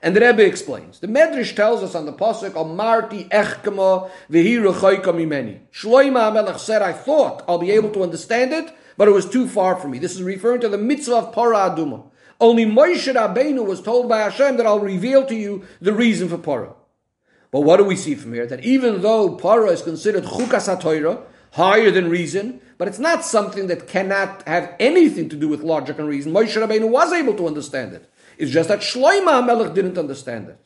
And 0.07 0.15
the 0.15 0.21
Rebbe 0.21 0.47
explains. 0.47 1.01
The 1.01 1.09
Medrash 1.09 1.57
tells 1.57 1.83
us 1.83 1.97
on 1.97 2.07
the 2.07 2.13
pasuk, 2.13 2.51
"Amarti 2.53 3.29
echkema 3.29 4.09
v'hiruchoika 4.31 5.07
mimeni." 5.07 5.63
Shloima 5.75 6.31
Hamelech 6.31 6.61
said, 6.61 6.81
"I 6.81 6.93
thought 6.93 7.43
I'll 7.49 7.59
be 7.59 7.73
able 7.73 7.91
to 7.91 8.05
understand 8.05 8.53
it, 8.53 8.71
but 8.97 9.09
it 9.09 9.11
was 9.11 9.29
too 9.29 9.49
far 9.49 9.75
for 9.75 9.89
me." 9.89 9.99
This 9.99 10.15
is 10.15 10.23
referring 10.23 10.61
to 10.61 10.69
the 10.69 10.79
mitzvah 10.79 11.17
of 11.17 11.35
Parah 11.35 11.75
Aduma. 11.75 12.05
Only 12.41 12.65
Moshe 12.65 13.13
Rabbeinu 13.13 13.67
was 13.67 13.81
told 13.81 14.09
by 14.09 14.19
Hashem 14.19 14.59
that 14.59 14.65
I'll 14.65 14.79
reveal 14.79 15.27
to 15.27 15.35
you 15.35 15.63
the 15.81 15.93
reason 15.93 16.29
for 16.29 16.39
Parah. 16.39 16.75
But 17.51 17.63
what 17.63 17.79
do 17.79 17.85
we 17.85 17.97
see 17.97 18.15
from 18.15 18.33
here? 18.33 18.47
That 18.47 18.65
even 18.65 19.03
though 19.03 19.31
Parah 19.31 19.73
is 19.73 19.83
considered 19.83 20.23
chukas 20.23 20.69
HaTorah, 20.69 21.19
higher 21.55 21.91
than 21.91 22.11
reason, 22.11 22.61
but 22.79 22.87
it's 22.87 23.01
not 23.01 23.25
something 23.25 23.67
that 23.67 23.89
cannot 23.89 24.45
have 24.47 24.73
anything 24.79 25.29
to 25.31 25.37
do 25.37 25.49
with 25.49 25.65
logic 25.65 25.99
and 25.99 26.07
reason. 26.07 26.33
Moshe 26.33 26.55
Rabbeinu 26.55 26.89
was 26.89 27.13
able 27.13 27.35
to 27.35 27.49
understand 27.49 27.93
it. 27.93 28.09
It's 28.39 28.51
just 28.51 28.69
that 28.69 28.81
Shloima 28.81 29.43
HaMelech 29.43 29.75
didn't 29.75 29.99
understand 29.99 30.49
it. 30.49 30.59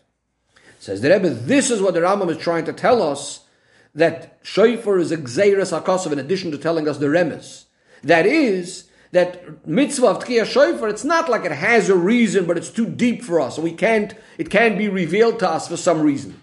Says 0.79 1.01
the 1.01 1.11
Rebbe, 1.11 1.31
this 1.31 1.71
is 1.71 1.83
what 1.83 1.95
the 1.95 2.01
Rambam 2.01 2.31
is 2.31 2.39
trying 2.39 2.65
to 2.65 2.73
tell 2.73 3.03
us, 3.03 3.47
that 3.95 4.39
Shofar 4.43 4.99
is 4.99 5.13
a 5.13 5.17
Gzeiras 5.17 5.79
HaKosov 5.79 6.13
in 6.13 6.19
addition 6.19 6.51
to 6.53 6.59
telling 6.59 6.89
us 6.89 6.99
the 6.99 7.07
Remes. 7.07 7.65
That 8.03 8.25
is, 8.25 8.89
that 9.13 9.67
mitzvah 9.67 10.07
of 10.07 10.25
Tkiyah 10.25 10.47
Shofar, 10.47 10.89
it's 10.89 11.05
not 11.05 11.29
like 11.29 11.45
it 11.45 11.53
has 11.53 11.89
a 11.89 11.97
reason, 11.97 12.47
but 12.47 12.57
it's 12.57 12.71
too 12.71 12.87
deep 12.87 13.23
for 13.23 13.41
us, 13.41 13.57
so 13.57 13.63
we 13.63 13.73
can't, 13.73 14.15
it 14.39 14.49
can't 14.49 14.79
be 14.79 14.89
revealed 14.89 15.39
to 15.41 15.49
us 15.51 15.69
for 15.69 15.77
some 15.77 16.01
reason. 16.01 16.43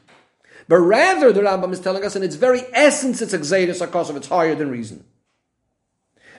But 0.67 0.79
rather, 0.79 1.31
the 1.31 1.41
Rambam 1.41 1.71
is 1.71 1.79
telling 1.79 2.03
us, 2.03 2.15
in 2.15 2.23
its 2.23 2.35
very 2.35 2.61
essence, 2.73 3.21
it's 3.21 3.33
a 3.33 3.39
Gzeiras 3.39 3.85
HaKosov, 3.85 4.17
it's 4.17 4.27
higher 4.27 4.55
than 4.55 4.69
reason. 4.69 5.05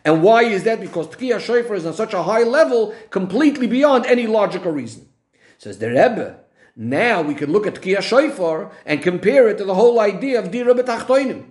And 0.04 0.22
why 0.22 0.44
is 0.44 0.64
that? 0.64 0.80
Because 0.80 1.08
Tkiyah 1.08 1.40
Shofar 1.40 1.74
is 1.76 1.86
on 1.86 1.94
such 1.94 2.14
a 2.14 2.22
high 2.22 2.42
level, 2.42 2.94
completely 3.10 3.66
beyond 3.66 4.06
any 4.06 4.26
logical 4.26 4.72
reason. 4.72 5.08
Says 5.58 5.78
the 5.78 5.88
Rebbe. 5.88 6.38
Now 6.76 7.22
we 7.22 7.34
can 7.34 7.50
look 7.50 7.66
at 7.66 7.74
Tkiyah 7.74 8.02
Shofar 8.02 8.70
and 8.86 9.02
compare 9.02 9.48
it 9.48 9.58
to 9.58 9.64
the 9.64 9.74
whole 9.74 9.98
idea 9.98 10.38
of 10.38 10.50
Dira 10.50 10.74
B'tachtoinim. 10.74 11.50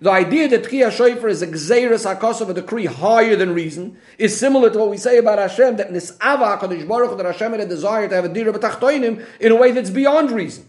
The 0.00 0.10
idea 0.10 0.48
that 0.48 0.64
Tkiyah 0.64 0.92
Shofar 0.92 1.28
is 1.28 1.42
a 1.42 1.48
Gzeiras 1.48 2.06
HaKosov 2.06 2.48
a 2.50 2.54
decree 2.54 2.86
higher 2.86 3.36
than 3.36 3.52
reason 3.52 3.98
is 4.16 4.38
similar 4.38 4.70
to 4.70 4.78
what 4.78 4.88
we 4.88 4.96
say 4.96 5.18
about 5.18 5.38
Hashem, 5.38 5.76
that 5.76 5.90
Nis'ava 5.90 6.58
HaKadosh 6.58 6.86
Baruch 6.86 7.16
that 7.16 7.26
Hashem 7.26 7.50
had 7.50 7.60
a 7.60 7.66
desire 7.66 8.08
to 8.08 8.14
have 8.14 8.24
a 8.24 8.28
Dira 8.28 8.52
B'tachtoinim 8.52 9.26
in 9.40 9.52
a 9.52 9.56
way 9.56 9.72
that's 9.72 9.90
beyond 9.90 10.30
reason. 10.30 10.68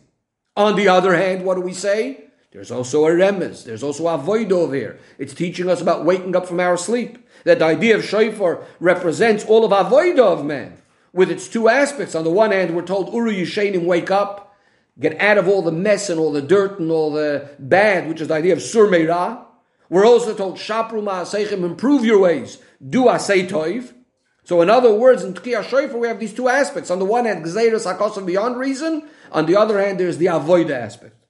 On 0.58 0.76
the 0.76 0.88
other 0.88 1.16
hand, 1.16 1.46
what 1.46 1.56
do 1.56 1.62
we 1.62 1.74
say? 1.74 2.26
There's 2.52 2.72
also 2.72 3.06
a 3.06 3.10
remez. 3.12 3.64
There's 3.64 3.84
also 3.84 4.08
a 4.08 4.18
void 4.18 4.52
over 4.52 4.76
here. 4.76 5.00
It's 5.18 5.34
teaching 5.34 5.70
us 5.70 5.82
about 5.82 6.04
waking 6.04 6.36
up 6.36 6.46
from 6.46 6.60
our 6.60 6.76
sleep. 6.76 7.18
That 7.46 7.60
the 7.60 7.66
idea 7.66 7.96
of 7.96 8.04
shofar 8.04 8.66
represents 8.80 9.46
all 9.46 9.64
of 9.66 9.72
avoida 9.72 10.20
of 10.20 10.46
man, 10.46 10.78
with 11.14 11.32
its 11.32 11.48
two 11.48 11.70
aspects. 11.70 12.14
On 12.14 12.24
the 12.24 12.30
one 12.30 12.52
hand, 12.52 12.76
we're 12.76 12.82
told 12.82 13.14
uru 13.14 13.32
yishenim, 13.32 13.86
wake 13.86 14.12
up, 14.12 14.56
get 15.00 15.20
out 15.20 15.38
of 15.38 15.48
all 15.48 15.62
the 15.62 15.72
mess 15.72 16.10
and 16.10 16.20
all 16.20 16.32
the 16.32 16.42
dirt 16.42 16.80
and 16.80 16.92
all 16.92 17.12
the 17.12 17.50
bad, 17.58 18.10
which 18.10 18.22
is 18.22 18.28
the 18.28 18.34
idea 18.34 18.54
of 18.54 18.62
sur 18.62 18.88
meira. 18.88 19.46
We're 19.90 20.06
also 20.06 20.34
told 20.36 20.58
shapru 20.58 21.02
ma'asechem, 21.02 21.64
improve 21.64 22.06
your 22.06 22.20
ways, 22.20 22.60
do 22.88 23.06
asay 23.06 23.50
toiv. 23.50 23.94
So 24.44 24.62
in 24.62 24.70
other 24.70 24.94
words, 24.94 25.24
in 25.24 25.34
Tkiyah 25.34 25.64
Shofar, 25.64 25.98
we 25.98 26.08
have 26.08 26.20
these 26.20 26.34
two 26.34 26.50
aspects. 26.50 26.90
On 26.90 27.00
the 27.00 27.06
one 27.06 27.26
hand, 27.26 27.46
Gzeiras 27.46 27.86
HaKosav 27.86 28.26
beyond 28.26 28.58
reason. 28.58 29.08
On 29.32 29.46
the 29.46 29.56
other 29.56 29.80
hand, 29.80 30.00
there's 30.00 30.18
the 30.18 30.26
avoida 30.26 30.72
aspect. 30.72 31.21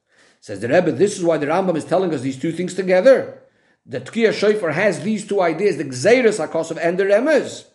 Says 0.41 0.59
the 0.59 0.67
Rebbe, 0.67 0.91
this 0.91 1.17
is 1.17 1.23
why 1.23 1.37
the 1.37 1.45
Rambam 1.45 1.77
is 1.77 1.85
telling 1.85 2.11
us 2.13 2.21
these 2.21 2.39
two 2.39 2.51
things 2.51 2.73
together. 2.73 3.43
The 3.85 4.01
Tkiyah 4.01 4.33
Shofar 4.33 4.71
has 4.71 5.01
these 5.01 5.27
two 5.27 5.39
ideas, 5.39 5.77
the 5.77 5.83
Gzeiras 5.83 6.45
HaKosov 6.45 6.79
and 6.81 6.97
the 6.97 7.03
Remez. 7.03 7.65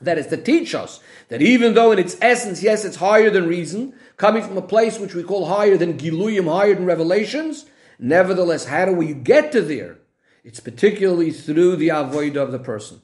That 0.00 0.18
is 0.18 0.26
to 0.28 0.36
teach 0.36 0.74
us 0.74 0.98
that 1.28 1.40
even 1.40 1.74
though 1.74 1.92
in 1.92 2.00
its 2.00 2.16
essence, 2.20 2.60
yes, 2.60 2.84
it's 2.84 2.96
higher 2.96 3.30
than 3.30 3.46
reason, 3.46 3.94
coming 4.16 4.42
from 4.42 4.58
a 4.58 4.62
place 4.62 4.98
which 4.98 5.14
we 5.14 5.22
call 5.22 5.46
higher 5.46 5.76
than 5.76 5.96
Giluyim, 5.96 6.52
higher 6.52 6.74
than 6.74 6.86
revelations, 6.86 7.66
nevertheless, 8.00 8.64
how 8.64 8.84
do 8.84 8.92
we 8.92 9.14
get 9.14 9.52
to 9.52 9.62
there? 9.62 9.98
It's 10.42 10.58
particularly 10.58 11.30
through 11.30 11.76
the 11.76 11.88
avoida 11.88 12.36
of 12.38 12.50
the 12.50 12.58
person. 12.58 13.00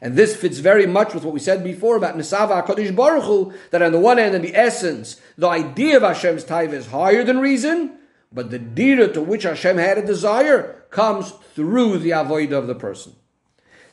And 0.00 0.16
this 0.16 0.34
fits 0.34 0.58
very 0.58 0.86
much 0.86 1.12
with 1.12 1.24
what 1.24 1.34
we 1.34 1.40
said 1.40 1.62
before 1.62 1.96
about 1.96 2.16
Nisava 2.16 2.64
HaKadosh 2.64 2.96
Baruch 2.96 3.24
Hu, 3.24 3.52
that 3.72 3.82
on 3.82 3.92
the 3.92 4.00
one 4.00 4.16
hand, 4.16 4.34
in 4.34 4.40
the 4.40 4.56
essence, 4.56 5.20
the 5.36 5.48
idea 5.48 5.98
of 5.98 6.02
Hashem's 6.02 6.46
taiva 6.46 6.72
is 6.72 6.86
higher 6.86 7.24
than 7.24 7.40
reason, 7.40 7.98
but 8.32 8.50
the 8.50 8.58
dira 8.58 9.12
to 9.12 9.20
which 9.22 9.44
Hashem 9.44 9.78
had 9.78 9.98
a 9.98 10.06
desire 10.06 10.84
comes 10.90 11.32
through 11.54 11.98
the 11.98 12.10
avoida 12.10 12.52
of 12.52 12.66
the 12.66 12.74
person. 12.74 13.14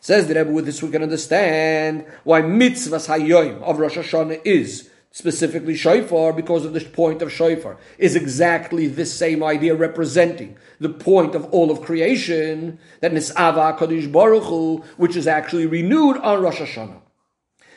Says 0.02 0.28
the 0.28 0.36
Rebbe, 0.36 0.52
with 0.52 0.66
this 0.66 0.84
we 0.84 0.92
can 0.92 1.04
understand 1.04 2.06
why 2.24 2.42
mitzvahs 2.42 3.08
hayoim 3.08 3.62
of 3.64 3.80
Rosh 3.80 3.98
Hashanah 3.98 4.42
is 4.46 4.90
specifically 5.12 5.76
shofar 5.76 6.34
because 6.34 6.66
of 6.66 6.74
the 6.74 6.82
point 6.82 7.22
of 7.22 7.32
shofar 7.32 7.78
is 7.98 8.18
exactly 8.18 8.86
this 8.86 9.14
same 9.18 9.42
idea 9.42 9.74
representing 9.74 10.58
the 10.80 10.90
point 10.90 11.34
of 11.34 11.46
all 11.54 11.72
of 11.72 11.82
creation 11.82 12.78
that 13.00 13.14
nisava 13.14 13.78
kadosh 13.78 14.12
baruch 14.12 14.44
Hu, 14.44 14.84
which 14.98 15.16
is 15.16 15.26
actually 15.26 15.66
renewed 15.66 16.18
on 16.18 16.42
Rosh 16.42 16.60
Hashanah. 16.60 17.00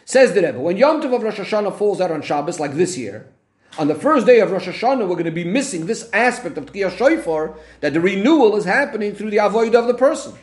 Says 0.04 0.32
the 0.32 0.42
Rebbe, 0.42 0.58
when 0.58 0.76
Yom 0.76 1.00
Tov 1.00 1.14
of 1.14 1.22
Rosh 1.22 1.38
Hashanah 1.38 1.78
falls 1.78 2.00
out 2.00 2.10
on 2.10 2.22
Shabbos 2.22 2.58
like 2.58 2.74
this 2.74 2.98
year, 2.98 3.32
on 3.78 3.86
the 3.86 3.94
first 3.94 4.26
day 4.26 4.40
of 4.40 4.50
Rosh 4.50 4.66
Hashanah, 4.66 5.08
we're 5.08 5.14
going 5.14 5.24
to 5.24 5.30
be 5.30 5.44
missing 5.44 5.86
this 5.86 6.10
aspect 6.12 6.58
of 6.58 6.66
Tkiyah 6.66 6.96
Shofar, 6.96 7.56
that 7.80 7.92
the 7.92 8.00
renewal 8.00 8.56
is 8.56 8.64
happening 8.64 9.14
through 9.14 9.30
the 9.30 9.36
avoida 9.36 9.76
of 9.76 9.86
the 9.86 9.94
person. 9.94 10.34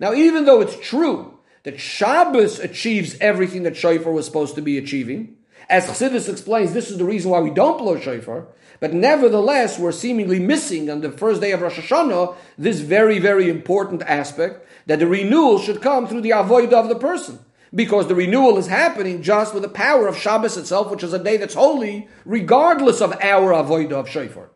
Now, 0.00 0.14
even 0.14 0.46
though 0.46 0.62
it's 0.62 0.76
true 0.80 1.38
that 1.64 1.78
Shabbos 1.78 2.58
achieves 2.58 3.18
everything 3.20 3.64
that 3.64 3.76
Shofar 3.76 4.12
was 4.12 4.24
supposed 4.24 4.54
to 4.54 4.62
be 4.62 4.78
achieving, 4.78 5.36
as 5.68 5.86
Chassidus 5.86 6.28
explains, 6.28 6.72
this 6.72 6.90
is 6.90 6.98
the 6.98 7.04
reason 7.04 7.30
why 7.30 7.40
we 7.40 7.50
don't 7.50 7.78
blow 7.78 7.98
shofar. 7.98 8.46
But 8.80 8.92
nevertheless, 8.92 9.78
we're 9.78 9.92
seemingly 9.92 10.38
missing 10.38 10.90
on 10.90 11.00
the 11.00 11.12
first 11.12 11.40
day 11.40 11.52
of 11.52 11.62
Rosh 11.62 11.78
Hashanah 11.78 12.34
this 12.58 12.80
very, 12.80 13.18
very 13.18 13.48
important 13.48 14.02
aspect 14.02 14.66
that 14.86 14.98
the 14.98 15.06
renewal 15.06 15.58
should 15.58 15.80
come 15.80 16.06
through 16.06 16.20
the 16.22 16.30
avoida 16.30 16.74
of 16.74 16.88
the 16.88 16.96
person. 16.98 17.38
Because 17.74 18.06
the 18.06 18.14
renewal 18.14 18.56
is 18.58 18.68
happening 18.68 19.22
just 19.22 19.52
with 19.52 19.62
the 19.62 19.68
power 19.68 20.06
of 20.06 20.16
Shabbos 20.16 20.56
itself, 20.56 20.90
which 20.90 21.02
is 21.02 21.12
a 21.12 21.22
day 21.22 21.36
that's 21.36 21.54
holy, 21.54 22.08
regardless 22.24 23.00
of 23.00 23.12
our 23.20 23.52
avoida 23.52 23.92
of 23.92 24.08
shofar. 24.08 24.50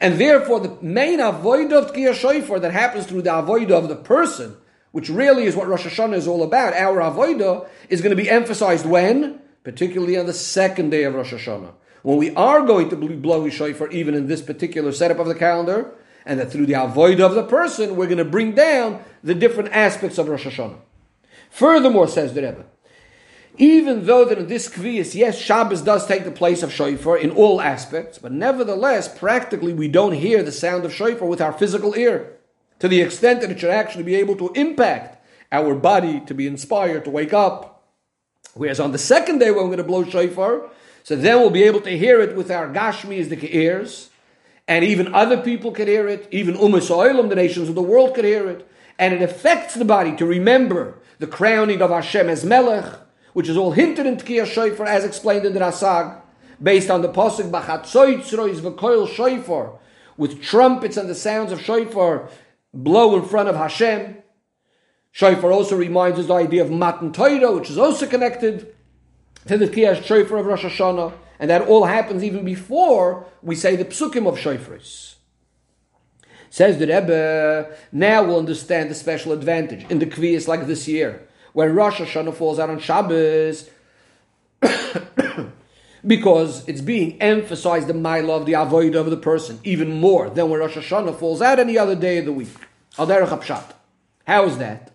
And 0.00 0.20
therefore, 0.20 0.60
the 0.60 0.78
main 0.80 1.18
avoida 1.18 1.72
of 1.72 1.92
Tkiyah 1.92 2.14
shofar 2.14 2.60
that 2.60 2.72
happens 2.72 3.06
through 3.06 3.22
the 3.22 3.30
avoida 3.30 3.72
of 3.72 3.88
the 3.88 3.96
person 3.96 4.56
which 4.92 5.08
really 5.08 5.44
is 5.44 5.54
what 5.54 5.68
Rosh 5.68 5.86
Hashanah 5.86 6.16
is 6.16 6.26
all 6.26 6.42
about, 6.42 6.74
our 6.74 6.96
avodah, 6.96 7.68
is 7.88 8.00
going 8.00 8.16
to 8.16 8.22
be 8.22 8.30
emphasized 8.30 8.86
when? 8.86 9.40
Particularly 9.62 10.16
on 10.16 10.26
the 10.26 10.32
second 10.32 10.90
day 10.90 11.04
of 11.04 11.14
Rosh 11.14 11.32
Hashanah. 11.32 11.72
When 12.02 12.16
we 12.16 12.34
are 12.34 12.62
going 12.62 12.88
to 12.90 12.96
be 12.96 13.08
blowing 13.14 13.50
shofar, 13.50 13.88
even 13.90 14.14
in 14.14 14.28
this 14.28 14.40
particular 14.40 14.92
setup 14.92 15.18
of 15.18 15.26
the 15.26 15.34
calendar, 15.34 15.92
and 16.24 16.40
that 16.40 16.50
through 16.50 16.66
the 16.66 16.74
avodah 16.74 17.20
of 17.20 17.34
the 17.34 17.42
person, 17.42 17.96
we're 17.96 18.06
going 18.06 18.18
to 18.18 18.24
bring 18.24 18.54
down 18.54 19.02
the 19.22 19.34
different 19.34 19.72
aspects 19.72 20.18
of 20.18 20.28
Rosh 20.28 20.46
Hashanah. 20.46 20.78
Furthermore, 21.50 22.08
says 22.08 22.34
the 22.34 22.42
Rebbe, 22.42 22.64
even 23.56 24.06
though 24.06 24.24
that 24.24 24.38
in 24.38 24.46
this 24.46 24.68
kvias, 24.68 25.14
yes, 25.14 25.38
Shabbos 25.38 25.82
does 25.82 26.06
take 26.06 26.24
the 26.24 26.30
place 26.30 26.62
of 26.62 26.72
shofar 26.72 27.18
in 27.18 27.30
all 27.30 27.60
aspects, 27.60 28.18
but 28.18 28.30
nevertheless, 28.30 29.08
practically 29.08 29.72
we 29.72 29.88
don't 29.88 30.12
hear 30.12 30.42
the 30.42 30.52
sound 30.52 30.84
of 30.84 30.94
shofar 30.94 31.26
with 31.26 31.40
our 31.40 31.52
physical 31.52 31.96
ear 31.96 32.36
to 32.78 32.86
the 32.86 33.00
extent 33.00 33.40
that 33.40 33.50
it 33.50 33.58
should 33.58 33.70
actually 33.70 34.04
be 34.04 34.14
able 34.14 34.36
to 34.36 34.52
impact 34.54 35.24
our 35.50 35.74
body 35.74 36.20
to 36.20 36.34
be 36.34 36.46
inspired 36.46 37.04
to 37.04 37.10
wake 37.10 37.32
up. 37.32 37.84
Whereas 38.54 38.78
on 38.78 38.92
the 38.92 38.98
second 38.98 39.38
day 39.38 39.50
when 39.50 39.64
we're 39.64 39.76
going 39.76 39.78
to 39.78 39.84
blow 39.84 40.04
shofar, 40.04 40.70
so 41.02 41.16
then 41.16 41.38
we'll 41.40 41.50
be 41.50 41.64
able 41.64 41.80
to 41.80 41.98
hear 41.98 42.20
it 42.20 42.36
with 42.36 42.50
our 42.50 42.68
gashmis, 42.68 43.28
the 43.28 43.56
ears, 43.56 44.10
and 44.68 44.84
even 44.84 45.14
other 45.14 45.38
people 45.38 45.72
can 45.72 45.88
hear 45.88 46.06
it, 46.06 46.28
even 46.30 46.54
umas 46.54 46.90
oilum 46.90 47.28
the 47.28 47.34
nations 47.34 47.68
of 47.68 47.74
the 47.74 47.82
world 47.82 48.14
can 48.14 48.24
hear 48.24 48.48
it, 48.48 48.68
and 48.98 49.14
it 49.14 49.22
affects 49.22 49.74
the 49.74 49.84
body 49.84 50.14
to 50.16 50.26
remember 50.26 50.98
the 51.18 51.26
crowning 51.26 51.82
of 51.82 51.90
Hashem 51.90 52.28
as 52.28 52.44
Melech, 52.44 53.00
which 53.32 53.48
is 53.48 53.56
all 53.56 53.72
hinted 53.72 54.06
in 54.06 54.16
Tkiyah 54.16 54.46
Shofar 54.46 54.86
as 54.86 55.04
explained 55.04 55.44
in 55.44 55.54
the 55.54 55.60
Rasag, 55.60 56.20
based 56.62 56.90
on 56.90 57.02
the 57.02 57.08
Pasuk 57.08 57.50
Bachatzoitzrois 57.50 58.60
V'koil 58.60 59.08
Shofar, 59.08 59.78
with 60.16 60.42
trumpets 60.42 60.96
and 60.96 61.08
the 61.08 61.14
sounds 61.14 61.52
of 61.52 61.60
Shofar 61.60 62.28
blow 62.74 63.16
in 63.16 63.24
front 63.24 63.48
of 63.48 63.56
Hashem. 63.56 64.16
Shofar 65.12 65.52
also 65.52 65.76
reminds 65.76 66.18
us 66.18 66.26
the 66.26 66.34
idea 66.34 66.62
of 66.62 66.70
Matan 66.70 67.12
Torah, 67.12 67.52
which 67.52 67.70
is 67.70 67.78
also 67.78 68.06
connected 68.06 68.74
to 69.46 69.56
the 69.56 69.68
Kiyah 69.68 70.02
Shofar 70.02 70.38
of 70.38 70.46
Rosh 70.46 70.64
Hashanah, 70.64 71.12
and 71.38 71.50
that 71.50 71.62
all 71.62 71.84
happens 71.84 72.24
even 72.24 72.44
before 72.44 73.26
we 73.42 73.54
say 73.54 73.76
the 73.76 73.84
Psukim 73.84 74.26
of 74.28 74.36
Shofars. 74.36 75.14
Says 76.50 76.78
the 76.78 76.86
Rebbe, 76.86 77.70
now 77.92 78.22
we'll 78.22 78.38
understand 78.38 78.90
the 78.90 78.94
special 78.94 79.32
advantage 79.32 79.84
in 79.90 79.98
the 79.98 80.06
Kviyas 80.06 80.48
like 80.48 80.66
this 80.66 80.88
year, 80.88 81.26
where 81.52 81.72
Rosh 81.72 82.00
Hashanah 82.00 82.34
falls 82.34 82.58
out 82.58 82.70
on 82.70 82.78
Shabbos, 82.78 83.68
because 86.06 86.66
it's 86.68 86.80
being 86.80 87.20
emphasized 87.20 87.86
the 87.86 87.94
mile 87.94 88.30
of 88.30 88.46
the 88.46 88.52
avoida 88.52 88.96
of 88.96 89.10
the 89.10 89.16
person 89.16 89.60
even 89.64 90.00
more 90.00 90.30
than 90.30 90.48
when 90.48 90.60
Rosh 90.60 90.76
Hashanah 90.76 91.18
falls 91.18 91.42
out 91.42 91.58
any 91.58 91.76
other 91.76 91.94
day 91.94 92.18
of 92.18 92.24
the 92.24 92.32
week. 92.32 92.48
How 92.96 94.44
is 94.44 94.58
that? 94.58 94.92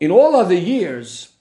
In 0.00 0.10
all 0.10 0.34
other 0.36 0.54
years, 0.54 1.32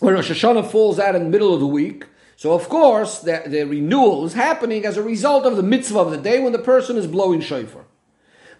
when 0.00 0.14
Rosh 0.14 0.30
Hashanah 0.30 0.70
falls 0.70 0.98
out 0.98 1.14
in 1.14 1.24
the 1.24 1.30
middle 1.30 1.54
of 1.54 1.60
the 1.60 1.66
week, 1.66 2.06
so 2.38 2.52
of 2.52 2.68
course 2.68 3.18
the, 3.18 3.42
the 3.48 3.64
renewal 3.64 4.24
is 4.24 4.34
happening 4.34 4.86
as 4.86 4.96
a 4.96 5.02
result 5.02 5.44
of 5.44 5.56
the 5.56 5.62
mitzvah 5.64 5.98
of 5.98 6.12
the 6.12 6.16
day 6.16 6.38
when 6.38 6.52
the 6.52 6.58
person 6.60 6.96
is 6.96 7.08
blowing 7.08 7.40
shofar. 7.40 7.84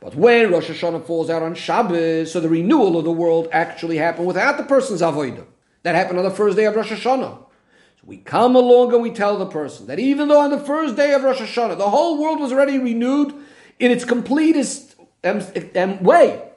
But 0.00 0.16
when 0.16 0.50
Rosh 0.50 0.68
Hashanah 0.68 1.06
falls 1.06 1.30
out 1.30 1.44
on 1.44 1.54
Shabbos, 1.54 2.32
so 2.32 2.40
the 2.40 2.48
renewal 2.48 2.98
of 2.98 3.04
the 3.04 3.12
world 3.12 3.46
actually 3.52 3.98
happened 3.98 4.26
without 4.26 4.56
the 4.56 4.64
person's 4.64 5.00
avodah. 5.00 5.46
That 5.84 5.94
happened 5.94 6.18
on 6.18 6.24
the 6.24 6.32
first 6.32 6.56
day 6.56 6.64
of 6.64 6.74
Rosh 6.74 6.90
Hashanah. 6.90 7.38
So 7.38 8.02
We 8.04 8.16
come 8.16 8.56
along 8.56 8.92
and 8.92 9.00
we 9.00 9.12
tell 9.12 9.38
the 9.38 9.46
person 9.46 9.86
that 9.86 10.00
even 10.00 10.26
though 10.26 10.40
on 10.40 10.50
the 10.50 10.58
first 10.58 10.96
day 10.96 11.14
of 11.14 11.22
Rosh 11.22 11.40
Hashanah, 11.40 11.78
the 11.78 11.90
whole 11.90 12.20
world 12.20 12.40
was 12.40 12.50
already 12.52 12.78
renewed 12.78 13.32
in 13.78 13.92
its 13.92 14.04
completest 14.04 14.96
um, 15.22 15.40
um, 15.76 16.02
way, 16.02 16.50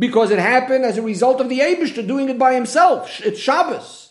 because 0.00 0.32
it 0.32 0.40
happened 0.40 0.84
as 0.84 0.98
a 0.98 1.02
result 1.02 1.40
of 1.40 1.48
the 1.48 1.60
Abishter 1.60 2.04
doing 2.04 2.28
it 2.28 2.40
by 2.40 2.54
himself. 2.54 3.20
It's 3.20 3.38
Shabbos. 3.38 4.05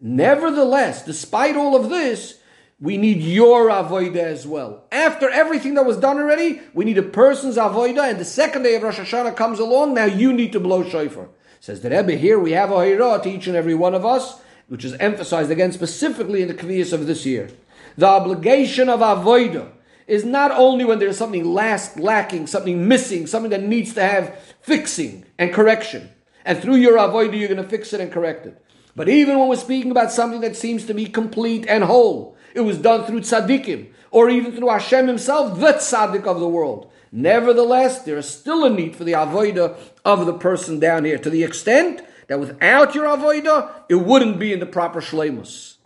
Nevertheless, 0.00 1.04
despite 1.04 1.56
all 1.56 1.76
of 1.76 1.90
this, 1.90 2.38
we 2.80 2.96
need 2.96 3.20
your 3.20 3.68
avoida 3.68 4.16
as 4.16 4.46
well. 4.46 4.84
After 4.90 5.28
everything 5.28 5.74
that 5.74 5.84
was 5.84 5.98
done 5.98 6.18
already, 6.18 6.62
we 6.72 6.86
need 6.86 6.96
a 6.96 7.02
person's 7.02 7.58
avoida, 7.58 8.08
and 8.08 8.18
the 8.18 8.24
second 8.24 8.62
day 8.62 8.74
of 8.74 8.82
Rosh 8.82 8.98
Hashanah 8.98 9.36
comes 9.36 9.58
along, 9.58 9.92
now 9.92 10.06
you 10.06 10.32
need 10.32 10.52
to 10.52 10.60
blow 10.60 10.88
shofar. 10.88 11.28
Says 11.60 11.82
the 11.82 11.90
Rebbe, 11.90 12.12
here 12.12 12.38
we 12.38 12.52
have 12.52 12.72
a 12.72 12.82
hira 12.82 13.20
to 13.22 13.28
each 13.28 13.46
and 13.46 13.56
every 13.56 13.74
one 13.74 13.94
of 13.94 14.06
us, 14.06 14.40
which 14.68 14.84
is 14.84 14.94
emphasized 14.94 15.50
again 15.50 15.72
specifically 15.72 16.40
in 16.40 16.48
the 16.48 16.54
Kviyas 16.54 16.94
of 16.94 17.06
this 17.06 17.26
year. 17.26 17.50
The 17.98 18.06
obligation 18.06 18.88
of 18.88 19.00
avoida 19.00 19.72
is 20.06 20.24
not 20.24 20.50
only 20.50 20.86
when 20.86 20.98
there's 20.98 21.18
something 21.18 21.44
last 21.44 21.98
lacking, 21.98 22.46
something 22.46 22.88
missing, 22.88 23.26
something 23.26 23.50
that 23.50 23.62
needs 23.62 23.92
to 23.94 24.02
have 24.02 24.38
fixing 24.62 25.26
and 25.38 25.52
correction. 25.52 26.10
And 26.46 26.58
through 26.58 26.76
your 26.76 26.96
avoida, 26.96 27.38
you're 27.38 27.48
going 27.48 27.62
to 27.62 27.68
fix 27.68 27.92
it 27.92 28.00
and 28.00 28.10
correct 28.10 28.46
it. 28.46 28.64
But 28.96 29.08
even 29.08 29.38
when 29.38 29.48
we're 29.48 29.56
speaking 29.56 29.90
about 29.90 30.12
something 30.12 30.40
that 30.40 30.56
seems 30.56 30.86
to 30.86 30.94
be 30.94 31.06
complete 31.06 31.66
and 31.68 31.84
whole, 31.84 32.36
it 32.54 32.60
was 32.60 32.78
done 32.78 33.04
through 33.04 33.20
tzaddikim, 33.20 33.88
or 34.10 34.28
even 34.28 34.52
through 34.52 34.68
Hashem 34.70 35.06
himself, 35.06 35.60
the 35.60 35.72
tzaddik 35.74 36.26
of 36.26 36.40
the 36.40 36.48
world. 36.48 36.90
Nevertheless, 37.12 38.02
there 38.02 38.18
is 38.18 38.28
still 38.28 38.64
a 38.64 38.70
need 38.70 38.96
for 38.96 39.04
the 39.04 39.12
avoida 39.12 39.76
of 40.04 40.26
the 40.26 40.34
person 40.34 40.80
down 40.80 41.04
here, 41.04 41.18
to 41.18 41.30
the 41.30 41.44
extent 41.44 42.02
that 42.28 42.40
without 42.40 42.94
your 42.94 43.06
avodah, 43.06 43.72
it 43.88 43.96
wouldn't 43.96 44.38
be 44.38 44.52
in 44.52 44.60
the 44.60 44.66
proper 44.66 45.00
shlemus. 45.00 45.76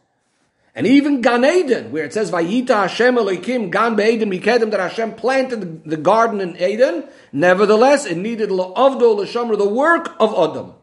And 0.74 0.86
even 0.86 1.20
Gan 1.20 1.44
Eden, 1.44 1.92
where 1.92 2.04
it 2.04 2.12
says 2.12 2.32
Vayita 2.32 2.68
Hashem 2.68 3.14
Elokim 3.14 3.70
Gan 3.70 3.94
Be'eden 3.94 4.28
Mikedem, 4.28 4.72
that 4.72 4.80
Hashem 4.80 5.14
planted 5.14 5.84
the 5.84 5.96
garden 5.96 6.40
in 6.40 6.56
Eden, 6.56 7.04
nevertheless, 7.32 8.06
it 8.06 8.16
needed 8.16 8.50
La'avdo 8.50 9.16
L'shamra, 9.16 9.56
the 9.56 9.68
work 9.68 10.16
of 10.18 10.34
Adam. 10.34 10.74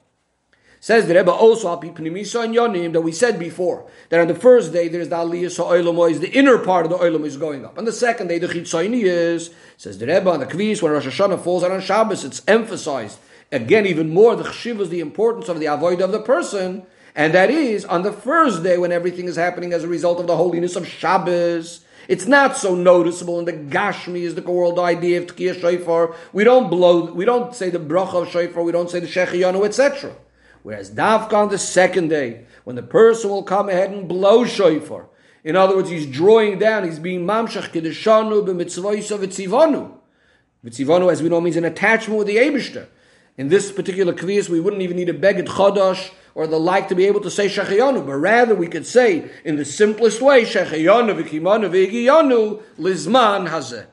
Says 0.82 1.08
the 1.08 1.16
Rebbe 1.16 1.32
also 1.32 1.70
Al 1.70 1.80
Pipnimisa 1.80 2.44
and 2.44 2.54
Yonim 2.54 2.92
that 2.92 3.02
we 3.02 3.14
said 3.14 3.40
before 3.40 3.88
that 4.10 4.20
on 4.20 4.28
the 4.28 4.36
first 4.36 4.74
day 4.74 4.90
there's 4.90 5.08
the 5.08 5.16
Aliyah 5.16 5.52
so 5.52 5.66
Ha'olam 5.66 6.12
is 6.12 6.20
the 6.20 6.32
inner 6.32 6.58
part 6.58 6.86
of 6.86 6.92
the 6.92 6.98
Olam 6.98 7.24
is 7.24 7.38
going 7.38 7.64
up. 7.64 7.78
On 7.78 7.86
the 7.86 7.94
second 7.94 8.28
day 8.28 8.40
the 8.40 8.48
Chitzayni 8.48 9.04
is 9.04 9.52
says 9.78 9.98
the 10.00 10.08
Rebbe 10.08 10.30
on 10.30 10.42
the 10.42 10.46
Kvis 10.46 10.82
when 10.82 10.92
Rosh 10.92 11.08
Hashanah 11.08 11.42
falls 11.42 11.64
out 11.64 11.72
on 11.72 11.80
Shabbos 11.80 12.26
it's 12.26 12.42
emphasized 12.48 13.20
again, 13.52 13.86
even 13.86 14.10
more, 14.10 14.36
the 14.36 14.44
chshiv 14.44 14.80
is 14.80 14.90
the 14.90 15.00
importance 15.00 15.50
of 15.50 15.60
the 15.60 15.66
avoida 15.66 16.02
of 16.02 16.12
the 16.12 16.22
person, 16.22 16.84
and 17.16 17.34
that 17.34 17.50
is 17.50 17.86
on 17.86 18.04
the 18.04 18.14
first 18.14 18.64
day 18.64 18.78
when 18.78 18.92
everything 18.92 19.26
is 19.26 19.36
happening 19.36 19.74
as 19.74 19.84
a 19.84 19.88
result 19.88 20.20
of 20.20 20.28
the 20.28 20.38
holiness 20.38 20.76
of 20.76 20.88
Shabbos. 20.88 21.82
It's 22.08 22.26
not 22.26 22.58
so 22.58 22.74
noticeable 22.74 23.40
in 23.40 23.46
the 23.46 23.54
Gashmi 23.54 24.22
is 24.22 24.36
the 24.36 24.42
world 24.42 24.80
idea 24.80 25.22
of 25.22 25.28
Tkiyah 25.28 25.60
Shofar. 25.60 26.16
We 26.34 26.44
don't 26.44 26.70
blow, 26.70 27.12
we 27.12 27.26
don't 27.26 27.54
say 27.54 27.70
the 27.70 27.80
bracha 27.80 28.24
of 28.24 28.30
Shofar, 28.30 28.64
we 28.64 28.72
don't 28.72 28.90
say 28.90 29.00
the 29.00 29.08
Shechiyanu, 29.08 29.66
etc. 29.66 30.16
Whereas 30.63 30.91
Davka 30.91 31.34
on 31.34 31.50
the 31.50 31.58
second 31.58 32.10
day, 32.10 32.46
when 32.63 32.75
the 32.75 32.84
person 32.84 33.30
will 33.30 33.44
come 33.44 33.70
ahead 33.70 33.91
and 33.91 34.08
blow 34.08 34.46
shofar, 34.46 35.08
in 35.44 35.56
other 35.56 35.75
words, 35.75 35.89
he's 35.89 36.06
drawing 36.06 36.60
down, 36.60 36.84
he's 36.84 37.00
being 37.00 37.25
mamshach 37.25 37.72
kedeshanu 37.72 38.46
b'mitzvois 38.46 39.12
of 39.12 39.22
etzivonu. 39.22 39.98
Mitzivonu, 40.63 41.12
as 41.12 41.24
we 41.24 41.30
know, 41.30 41.41
means 41.41 41.56
an 41.56 41.65
attachment 41.65 42.20
with 42.20 42.27
the 42.27 42.38
Abishter. 42.38 42.88
In 43.38 43.50
this 43.50 43.72
particular 43.72 44.13
kvias, 44.13 44.50
we 44.50 44.60
wouldn't 44.60 44.84
even 44.84 44.98
need 44.98 45.10
a 45.10 45.13
beged 45.13 45.48
chodosh 45.48 46.12
or 46.36 46.46
the 46.46 46.60
like 46.60 46.89
to 46.89 46.96
be 46.96 47.06
able 47.06 47.22
to 47.22 47.32
say 47.32 47.48
shechayanu, 47.48 48.06
but 48.06 48.13
rather 48.13 48.53
we 48.53 48.68
could 48.68 48.86
say 48.86 49.32
in 49.44 49.56
the 49.56 49.65
simplest 49.65 50.22
way, 50.22 50.44
shechayanu 50.44 51.24
v'kimanu 51.24 51.72
v'higiyanu 51.72 52.62
lizman 52.77 53.50
hazeh. 53.50 53.88